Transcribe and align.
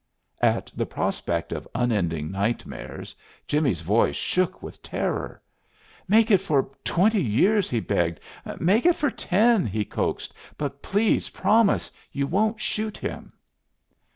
At 0.41 0.71
the 0.75 0.87
prospect 0.87 1.51
of 1.51 1.67
unending 1.75 2.31
nightmares 2.31 3.15
Jimmie's 3.45 3.81
voice 3.81 4.15
shook 4.15 4.63
with 4.63 4.81
terror. 4.81 5.43
"Make 6.07 6.31
it 6.31 6.41
for 6.41 6.71
twenty 6.83 7.21
years," 7.23 7.69
he 7.69 7.79
begged. 7.81 8.19
"Make 8.59 8.87
it 8.87 8.95
for 8.95 9.11
ten," 9.11 9.67
he 9.67 9.85
coaxed, 9.85 10.33
"but, 10.57 10.81
please, 10.81 11.29
promise 11.29 11.91
you 12.11 12.25
won't 12.25 12.59
shoot 12.59 12.97
him." 12.97 13.33